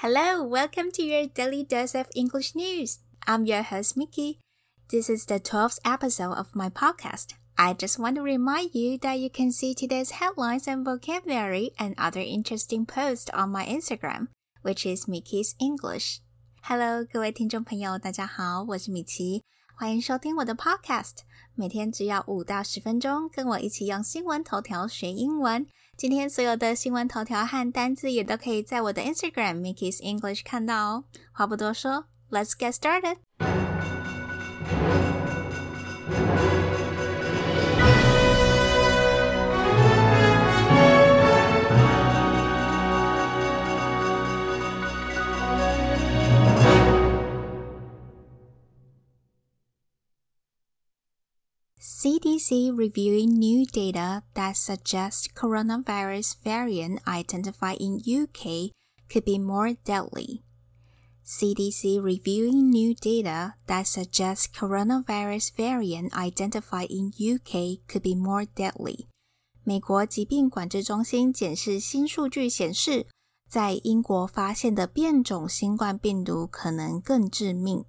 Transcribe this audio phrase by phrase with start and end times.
[0.00, 2.98] Hello, welcome to your daily dose of English news.
[3.26, 4.40] I'm your host, Mickey.
[4.90, 7.28] This is the 12th episode of my podcast.
[7.56, 11.94] I just want to remind you that you can see today's headlines and vocabulary and
[11.96, 14.28] other interesting posts on my Instagram,
[14.60, 16.20] which is Mickey's English.
[16.60, 19.44] Hello，各位听众朋友，大家好，我是米奇，
[19.78, 21.20] 欢迎收听我的 Podcast。
[21.54, 25.66] 每天只要五到十分钟，跟我一起用新闻头条学英文。
[25.96, 31.04] 今天所有的新闻头条和单字也都可以在我的 Instagram Mickey's English 看到哦。
[31.32, 33.16] 话不多说，Let's get started。
[52.05, 58.69] CDC reviewing new data that suggests coronavirus variant identified in UK
[59.09, 60.43] could be more deadly.
[61.25, 69.07] CDC reviewing new data that suggests coronavirus variant identified in UK could be more deadly.
[69.63, 73.07] 美国疾病管制中心检视新数据显示，
[73.49, 77.85] 在英国发现的变种新冠病毒可能更致命。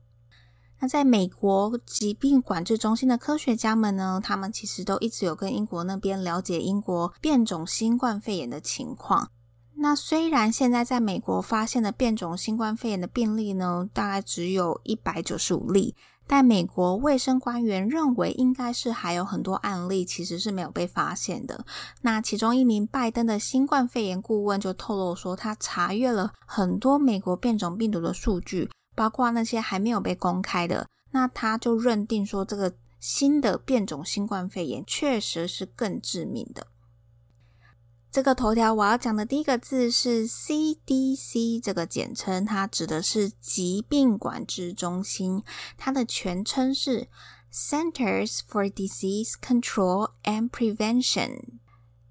[0.79, 4.21] 那在美国疾病管制中心的科学家们呢？
[4.23, 9.31] 他们其实都一直有跟英国那边了解英国变种新冠肺炎的情况。
[9.79, 21.63] 那虽然现在在美国发现的变种新冠肺炎的病例呢，大概只有一百九十五例，但美国卫生官员认为应该是还有很多案例其实是没有被发现的。
[22.01, 28.69] 那其中一名拜登的新冠肺炎顾问就透露说，他查阅了很多美国变种病毒的数据。
[28.97, 36.65] 包括那些还没有被公开的，那他就认定说，这个新的变种新冠肺炎确实是更致命的。
[38.09, 45.43] 这个头条我要讲的第一个字是 CDC 这个简称，它指的是疾病管制中心，
[45.77, 47.07] 它的全称是
[47.53, 51.59] Centers for Disease Control and Prevention。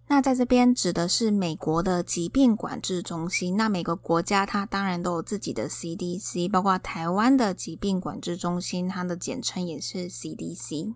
[0.08, 3.56] 那在这边指的是美国的疾病管制中心。
[3.56, 10.94] 那每个国家它当然都有自己的 CDC，包括台湾的疾病管制中心，它的简称也是 CDC。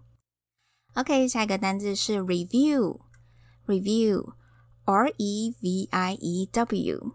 [0.94, 7.12] OK，下一个单字是 review，review，R E V I E W，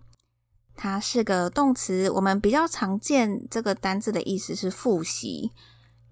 [0.76, 2.10] 它是个动词。
[2.10, 5.54] 我们比较常见这个单字的意思是复习，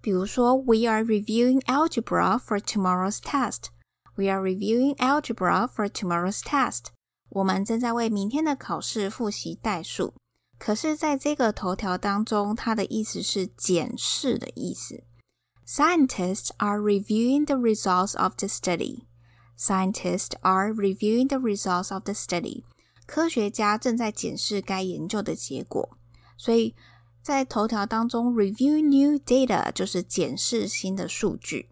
[0.01, 3.72] 比如说 We are reviewing algebra for tomorrow's test。
[4.16, 6.86] We are reviewing algebra for tomorrow's test.
[7.30, 10.14] 我们正在为明天的考试复习代数。
[10.58, 15.04] 可是，在这个头条当中，它的意思是检视的意思。
[15.64, 19.04] Scientists are reviewing the results of the study.
[19.56, 22.64] Scientists are reviewing the results of the study.
[23.06, 25.96] 科学家正在检视该研究的结果。
[26.36, 26.74] 所以
[27.22, 31.68] 在头条当中，review new data 就是检视新的数据。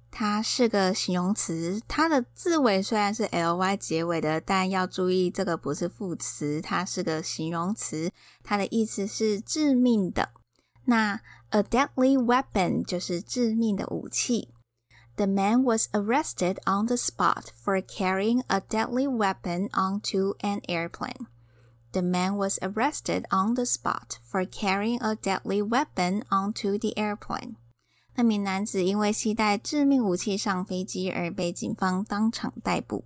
[0.09, 1.81] 它是个形容词。
[1.87, 8.09] 它的字尾虽然是 l y 结尾的，但要注意这个不是副词，它是个形容词。
[8.41, 10.29] 它的意思是致命的。
[10.85, 11.19] 那
[11.53, 14.49] a deadly weapon 就是致命的武器。
[15.15, 21.27] The man was arrested on the spot for carrying a deadly weapon onto an airplane.
[21.91, 27.55] The man was arrested on the spot for carrying a deadly weapon onto the airplane.
[28.15, 33.05] 那名男子因为携带致命武器上飞机而被警方当场逮捕。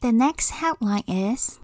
[0.00, 1.58] The next headline is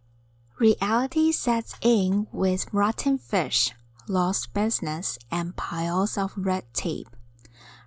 [0.59, 3.73] Reality sets in with rotten fish,
[4.08, 7.08] lost business, and piles of red tape.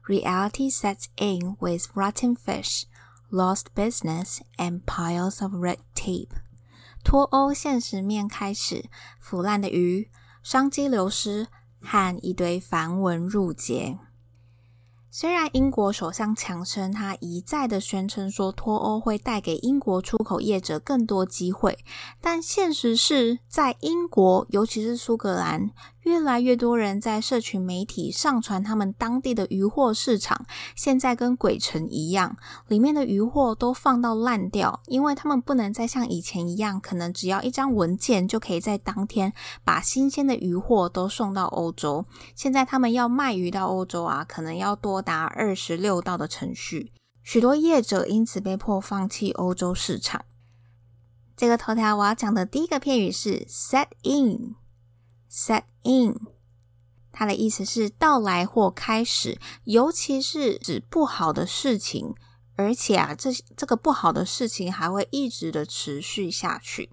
[0.06, 2.84] Reality sets in with rotten fish,
[3.31, 6.31] lost business, and piles of red tape.
[7.02, 8.84] 脱欧现实面开始，
[9.19, 10.11] 腐烂的鱼、
[10.43, 11.49] 商机流失
[11.81, 13.99] 和一堆繁文缛节。
[15.12, 21.84] 虽然英国首相强生他一再的宣称说脱欧会带给英国出口业者更多机会，
[22.20, 25.70] 但现实是在英国，尤其是苏格兰。
[26.02, 32.37] 越来越多人在社群媒体上传他们当地的鱼货市场，现在跟鬼城一样，
[32.69, 39.32] 里面的鱼货都放到烂掉，因为他们不能再像以前一样，可能只要一张文件就可以在当天
[39.62, 42.06] 把新鲜的鱼货都送到欧洲。
[42.35, 46.93] 现在他们要卖鱼到欧洲啊，可能要多达二十六道的程序，
[47.23, 50.25] 许多业者因此被迫放弃欧洲市场。
[51.37, 54.56] 这个头条我要讲的第一个片语是 set in。
[55.31, 56.17] Set in，
[57.12, 62.15] 它的意思是到来或开始，尤其是指不好的事情，
[62.56, 66.91] 而且啊，这这个不好的事情还会一直的持续下去。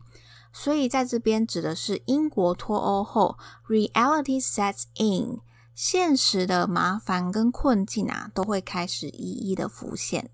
[0.53, 3.37] 所以在这边指的是英国脱欧后
[3.67, 5.39] ，reality sets in，
[5.75, 10.31] 现实的麻烦跟困境啊，都会开始一一的浮现。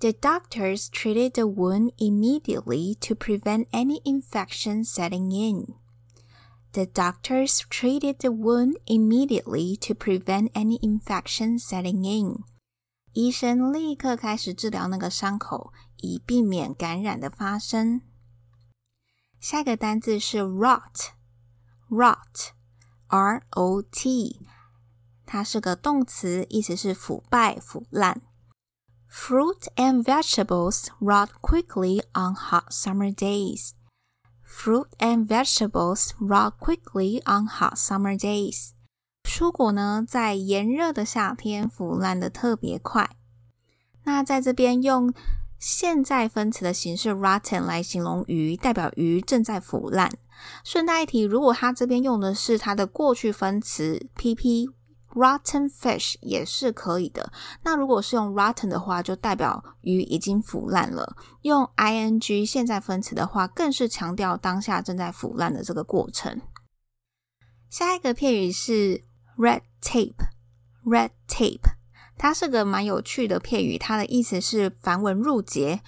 [0.00, 5.74] The doctors treated the wound immediately to prevent any infection setting in.
[6.73, 12.43] The doctors treated the wound immediately to prevent any infection setting in.
[13.13, 18.01] 医生立刻开始治疗那个伤口，以避免感染的发生。
[19.39, 21.11] 下一个单字是 rot，rot，r
[23.49, 24.45] o t，
[25.25, 28.21] 它是个动词，意思是腐败、腐烂。
[29.11, 33.71] Fruit and vegetables rot quickly on hot summer days.
[34.56, 38.70] Fruit and vegetables rot quickly on hot summer days.
[39.24, 43.10] 蔬果呢，在炎热的夏天腐烂的特别快。
[44.04, 45.12] 那在这边用
[45.58, 50.10] 现在分词的形式 rotten 来形容鱼，代表鱼正在腐烂。
[50.62, 54.70] 顺带一提，如果它这边用的是它的过去分词 pp。
[55.14, 57.32] Rotten fish 也是可以的。
[57.62, 61.16] 那如果是用 rotten 的话，就代表鱼已经腐烂了。
[61.42, 66.40] 用 ing 现在分词的话，更是强调当下正在腐烂的这个过程。
[67.70, 69.02] 下一个片语是
[69.38, 70.14] red tape。
[70.84, 71.72] red tape
[72.18, 75.80] 它是个蛮有趣的片语，它的意思是繁文缛节。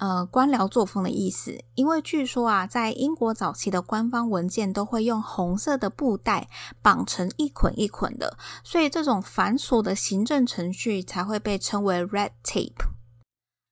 [0.00, 6.48] 呃，官僚作风的意思，因为据说啊，在英国早期的官方文件都会用红色的布袋
[6.80, 12.86] 绑成一捆一捆的，所以这种繁琐的行政程序才会被称为 red tape。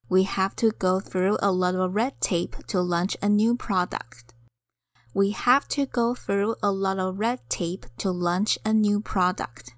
[0.08, 4.34] We have to go through a lot of red tape to launch a new product.
[5.14, 9.68] We have to go through a lot of red tape to launch a new product.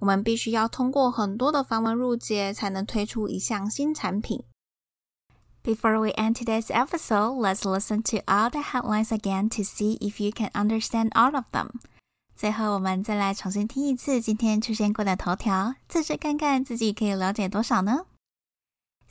[0.00, 4.44] 我们必须要通过很多的繁文缛节才能推出一项新产品。
[5.65, 10.31] Before we end today's episode, let's listen to all the headlines again to see if you
[10.31, 11.81] can understand all of them.
[12.35, 18.05] 最后，我们再来重新听一次今天出现过的头条，测试看看自己可以了解多少呢？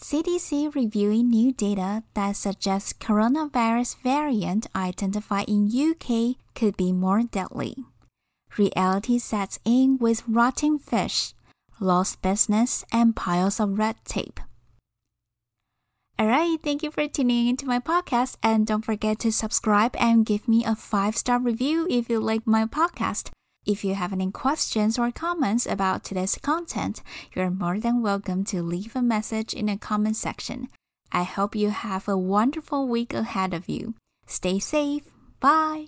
[0.01, 7.85] CDC reviewing new data that suggests coronavirus variant identified in UK could be more deadly.
[8.57, 11.35] Reality sets in with rotting fish,
[11.79, 14.41] lost business, and piles of red tape.
[16.18, 20.48] Alright, thank you for tuning into my podcast and don't forget to subscribe and give
[20.48, 23.32] me a 5-star review if you like my podcast.
[23.66, 27.04] If you have any questions or comments about today's content,
[27.36, 30.70] you're more than welcome to leave a message in the comment section.
[31.12, 33.96] I hope you have a wonderful week ahead of you.
[34.26, 35.04] Stay safe.
[35.42, 35.84] Bye.